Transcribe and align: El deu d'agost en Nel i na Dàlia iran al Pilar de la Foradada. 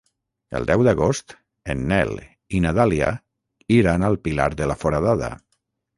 El 0.59 0.63
deu 0.69 0.83
d'agost 0.87 1.35
en 1.73 1.83
Nel 1.93 2.17
i 2.57 2.61
na 2.65 2.71
Dàlia 2.79 3.11
iran 3.79 4.07
al 4.09 4.19
Pilar 4.29 4.49
de 4.63 4.71
la 4.73 4.79
Foradada. 4.87 5.35